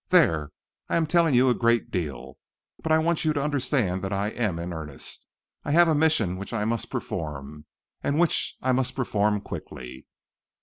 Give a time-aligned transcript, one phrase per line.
[0.09, 0.49] There!
[0.89, 2.39] I am telling you a great deal,
[2.81, 5.27] but I want you to understand that I am in earnest.
[5.63, 7.65] I have a mission which I must perform,
[8.01, 10.07] and which I must perform quickly."